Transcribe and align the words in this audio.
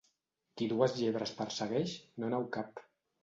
Qui 0.61 0.67
dues 0.71 0.95
llebres 1.01 1.33
persegueix, 1.41 1.93
no 2.23 2.31
n'hau 2.33 2.47
cap. 2.59 2.83